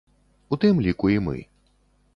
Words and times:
У 0.57 0.59
тым 0.63 0.81
ліку 0.87 1.13
і 1.19 1.21
мы. 1.27 1.37